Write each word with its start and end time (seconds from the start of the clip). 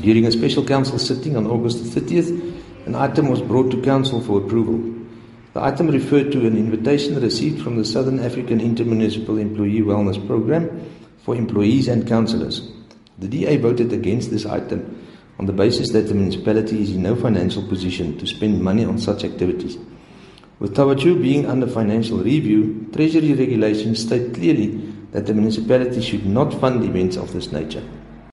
During 0.00 0.26
a 0.26 0.32
special 0.32 0.64
council 0.64 0.98
sitting 0.98 1.36
on 1.36 1.46
August 1.46 1.78
30th, 1.78 2.86
an 2.86 2.94
item 2.94 3.28
was 3.28 3.40
brought 3.40 3.70
to 3.70 3.80
council 3.80 4.20
for 4.20 4.38
approval. 4.38 4.78
The 5.54 5.62
item 5.62 5.88
referred 5.88 6.32
to 6.32 6.46
an 6.46 6.56
invitation 6.56 7.18
received 7.18 7.62
from 7.62 7.78
the 7.78 7.84
Southern 7.84 8.20
African 8.20 8.60
Intermunicipal 8.60 9.40
Employee 9.40 9.80
Wellness 9.80 10.24
Program 10.26 10.86
for 11.24 11.34
employees 11.34 11.88
and 11.88 12.06
councillors. 12.06 12.70
The 13.18 13.28
DA 13.28 13.56
voted 13.56 13.90
against 13.94 14.30
this 14.30 14.44
item 14.44 15.02
on 15.38 15.46
the 15.46 15.54
basis 15.54 15.90
that 15.92 16.08
the 16.08 16.14
municipality 16.14 16.82
is 16.82 16.92
in 16.92 17.02
no 17.02 17.16
financial 17.16 17.66
position 17.66 18.18
to 18.18 18.26
spend 18.26 18.62
money 18.62 18.84
on 18.84 18.98
such 18.98 19.24
activities. 19.24 19.78
With 20.58 20.76
Tawachu 20.76 21.20
being 21.22 21.46
under 21.46 21.66
financial 21.66 22.18
review, 22.18 22.88
Treasury 22.92 23.32
regulations 23.32 24.00
state 24.00 24.34
clearly 24.34 24.76
that 25.12 25.24
the 25.24 25.32
municipality 25.32 26.02
should 26.02 26.26
not 26.26 26.52
fund 26.60 26.84
events 26.84 27.16
of 27.16 27.32
this 27.32 27.50
nature. 27.50 27.82